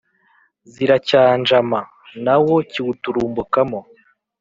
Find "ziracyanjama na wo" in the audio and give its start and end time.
0.71-2.55